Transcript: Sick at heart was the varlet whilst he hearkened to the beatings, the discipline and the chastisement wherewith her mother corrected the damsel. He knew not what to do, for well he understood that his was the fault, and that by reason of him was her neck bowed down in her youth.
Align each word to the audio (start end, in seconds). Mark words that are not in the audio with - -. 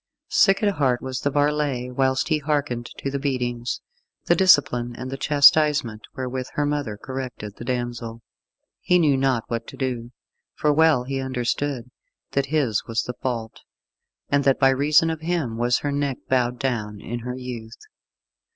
Sick 0.29 0.63
at 0.63 0.77
heart 0.77 1.03
was 1.03 1.19
the 1.19 1.29
varlet 1.29 1.95
whilst 1.95 2.29
he 2.29 2.39
hearkened 2.39 2.87
to 2.97 3.11
the 3.11 3.19
beatings, 3.19 3.81
the 4.25 4.33
discipline 4.35 4.95
and 4.95 5.11
the 5.11 5.15
chastisement 5.15 6.01
wherewith 6.15 6.47
her 6.53 6.65
mother 6.65 6.97
corrected 6.97 7.55
the 7.57 7.63
damsel. 7.65 8.23
He 8.79 8.97
knew 8.97 9.15
not 9.15 9.43
what 9.47 9.67
to 9.67 9.77
do, 9.77 10.11
for 10.55 10.73
well 10.73 11.03
he 11.03 11.19
understood 11.21 11.91
that 12.31 12.47
his 12.47 12.83
was 12.87 13.03
the 13.03 13.13
fault, 13.21 13.59
and 14.27 14.43
that 14.43 14.59
by 14.59 14.69
reason 14.69 15.11
of 15.11 15.21
him 15.21 15.55
was 15.59 15.77
her 15.77 15.91
neck 15.91 16.17
bowed 16.27 16.57
down 16.57 16.99
in 16.99 17.19
her 17.19 17.35
youth. 17.35 17.77